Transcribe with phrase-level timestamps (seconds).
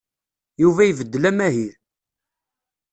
[0.61, 1.73] Yuba ibeddel amahil.